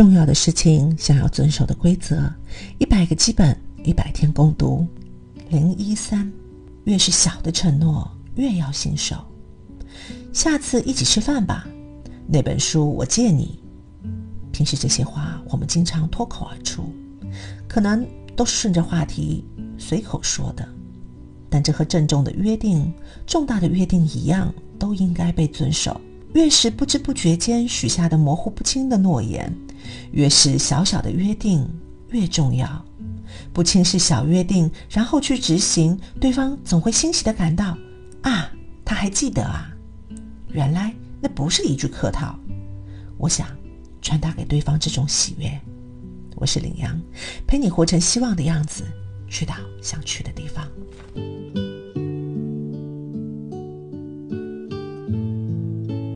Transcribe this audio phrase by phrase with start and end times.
[0.00, 2.32] 重要的事情，想要遵守的规则，
[2.78, 4.86] 一百个基本，一百天共读。
[5.50, 6.32] 零一三，
[6.84, 9.22] 越是小的承诺，越要信守。
[10.32, 11.68] 下次一起吃饭吧，
[12.26, 13.62] 那本书我借你。
[14.50, 16.90] 平时这些话我们经常脱口而出，
[17.68, 18.02] 可能
[18.34, 19.44] 都是顺着话题
[19.76, 20.66] 随口说的，
[21.50, 22.90] 但这和郑重的约定、
[23.26, 26.00] 重大的约定一样，都应该被遵守。
[26.32, 29.52] 越是不知不觉间许下的模糊不清的诺言，
[30.12, 31.68] 越是小小的约定
[32.10, 32.84] 越重要。
[33.52, 37.76] 不轻视小约定，然后去执行，对方总会欣喜的感到：
[38.22, 38.50] 啊，
[38.84, 39.70] 他还记得啊！
[40.48, 42.38] 原来那不是一句客套。
[43.18, 43.46] 我想
[44.02, 45.60] 传达给对方这种喜悦。
[46.36, 47.00] 我是领羊，
[47.46, 48.84] 陪你活成希望的样子，
[49.28, 50.66] 去到想去的地方。